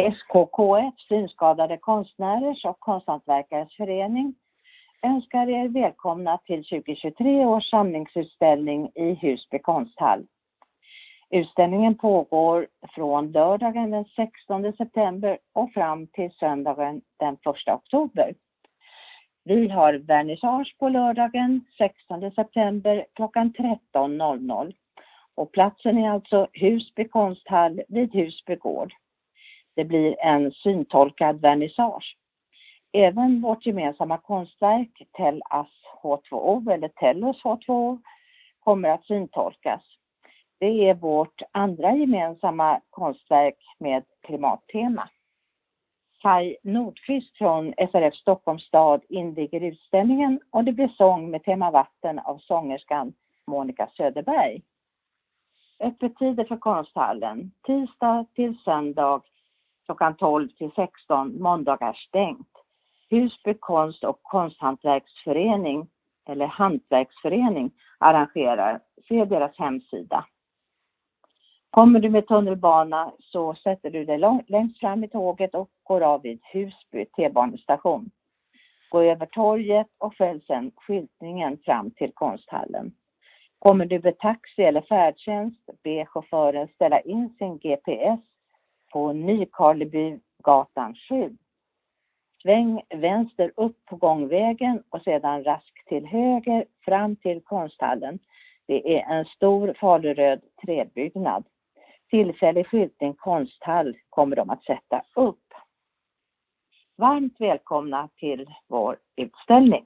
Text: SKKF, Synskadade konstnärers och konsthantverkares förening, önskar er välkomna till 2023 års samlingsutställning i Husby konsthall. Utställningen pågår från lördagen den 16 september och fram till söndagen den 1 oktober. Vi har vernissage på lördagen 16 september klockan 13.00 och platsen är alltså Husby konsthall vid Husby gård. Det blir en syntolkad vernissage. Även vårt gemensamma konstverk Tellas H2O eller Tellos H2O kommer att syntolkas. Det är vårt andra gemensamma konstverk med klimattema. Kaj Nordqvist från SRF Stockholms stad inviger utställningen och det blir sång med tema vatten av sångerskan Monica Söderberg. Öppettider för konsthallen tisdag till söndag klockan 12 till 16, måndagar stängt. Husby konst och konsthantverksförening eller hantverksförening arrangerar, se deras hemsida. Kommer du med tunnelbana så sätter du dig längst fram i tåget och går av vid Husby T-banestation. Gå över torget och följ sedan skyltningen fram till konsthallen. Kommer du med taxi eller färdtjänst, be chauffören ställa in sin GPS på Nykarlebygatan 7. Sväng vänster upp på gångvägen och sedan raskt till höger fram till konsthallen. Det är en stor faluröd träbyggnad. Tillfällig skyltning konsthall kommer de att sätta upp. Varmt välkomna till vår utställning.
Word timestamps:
SKKF, 0.00 0.94
Synskadade 1.08 1.76
konstnärers 1.76 2.64
och 2.64 2.80
konsthantverkares 2.80 3.76
förening, 3.76 4.34
önskar 5.02 5.48
er 5.50 5.68
välkomna 5.68 6.38
till 6.38 6.64
2023 6.64 7.46
års 7.46 7.70
samlingsutställning 7.70 8.90
i 8.94 9.14
Husby 9.14 9.58
konsthall. 9.58 10.26
Utställningen 11.30 11.94
pågår 11.94 12.66
från 12.94 13.32
lördagen 13.32 13.90
den 13.90 14.04
16 14.04 14.72
september 14.72 15.38
och 15.52 15.72
fram 15.72 16.06
till 16.06 16.30
söndagen 16.30 17.00
den 17.16 17.34
1 17.34 17.40
oktober. 17.66 18.34
Vi 19.44 19.68
har 19.68 19.94
vernissage 19.94 20.76
på 20.78 20.88
lördagen 20.88 21.64
16 21.78 22.30
september 22.30 23.06
klockan 23.14 23.52
13.00 23.52 24.72
och 25.34 25.52
platsen 25.52 25.98
är 25.98 26.10
alltså 26.10 26.46
Husby 26.52 27.08
konsthall 27.08 27.82
vid 27.88 28.14
Husby 28.14 28.56
gård. 28.56 28.92
Det 29.74 29.84
blir 29.84 30.16
en 30.20 30.52
syntolkad 30.52 31.40
vernissage. 31.40 32.16
Även 32.92 33.40
vårt 33.40 33.66
gemensamma 33.66 34.18
konstverk 34.18 35.02
Tellas 35.12 35.68
H2O 36.02 36.72
eller 36.72 36.88
Tellos 36.88 37.42
H2O 37.42 37.98
kommer 38.60 38.88
att 38.88 39.04
syntolkas. 39.04 39.82
Det 40.58 40.88
är 40.88 40.94
vårt 40.94 41.42
andra 41.52 41.96
gemensamma 41.96 42.80
konstverk 42.90 43.58
med 43.78 44.04
klimattema. 44.22 45.08
Kaj 46.22 46.56
Nordqvist 46.62 47.38
från 47.38 47.74
SRF 47.76 48.14
Stockholms 48.14 48.62
stad 48.62 49.02
inviger 49.08 49.60
utställningen 49.60 50.40
och 50.50 50.64
det 50.64 50.72
blir 50.72 50.88
sång 50.88 51.30
med 51.30 51.44
tema 51.44 51.70
vatten 51.70 52.18
av 52.18 52.38
sångerskan 52.38 53.12
Monica 53.46 53.88
Söderberg. 53.96 54.62
Öppettider 55.80 56.44
för 56.44 56.56
konsthallen 56.56 57.52
tisdag 57.66 58.26
till 58.34 58.58
söndag 58.64 59.22
klockan 59.90 60.16
12 60.16 60.48
till 60.48 60.70
16, 60.76 61.42
måndagar 61.42 61.92
stängt. 61.92 62.48
Husby 63.10 63.54
konst 63.54 64.04
och 64.04 64.22
konsthantverksförening 64.22 65.88
eller 66.28 66.46
hantverksförening 66.46 67.70
arrangerar, 67.98 68.80
se 69.08 69.24
deras 69.24 69.58
hemsida. 69.58 70.26
Kommer 71.70 72.00
du 72.00 72.10
med 72.10 72.26
tunnelbana 72.26 73.12
så 73.18 73.54
sätter 73.54 73.90
du 73.90 74.04
dig 74.04 74.18
längst 74.46 74.80
fram 74.80 75.04
i 75.04 75.08
tåget 75.08 75.54
och 75.54 75.70
går 75.82 76.00
av 76.00 76.22
vid 76.22 76.40
Husby 76.52 77.06
T-banestation. 77.16 78.10
Gå 78.90 79.02
över 79.02 79.26
torget 79.26 79.86
och 79.98 80.14
följ 80.14 80.40
sedan 80.46 80.70
skyltningen 80.76 81.58
fram 81.64 81.90
till 81.90 82.12
konsthallen. 82.12 82.92
Kommer 83.58 83.86
du 83.86 84.00
med 84.00 84.18
taxi 84.18 84.62
eller 84.62 84.80
färdtjänst, 84.80 85.70
be 85.82 86.06
chauffören 86.06 86.68
ställa 86.68 87.00
in 87.00 87.34
sin 87.38 87.58
GPS 87.58 88.20
på 88.92 89.12
Nykarlebygatan 89.12 90.94
7. 91.08 91.36
Sväng 92.42 92.82
vänster 92.88 93.52
upp 93.56 93.84
på 93.84 93.96
gångvägen 93.96 94.82
och 94.90 95.02
sedan 95.02 95.44
raskt 95.44 95.88
till 95.88 96.06
höger 96.06 96.64
fram 96.84 97.16
till 97.16 97.40
konsthallen. 97.40 98.18
Det 98.66 98.98
är 98.98 99.18
en 99.18 99.24
stor 99.24 99.74
faluröd 99.80 100.40
träbyggnad. 100.64 101.44
Tillfällig 102.10 102.66
skyltning 102.66 103.14
konsthall 103.14 103.96
kommer 104.08 104.36
de 104.36 104.50
att 104.50 104.64
sätta 104.64 105.02
upp. 105.14 105.54
Varmt 106.96 107.40
välkomna 107.40 108.08
till 108.16 108.46
vår 108.68 108.96
utställning. 109.16 109.84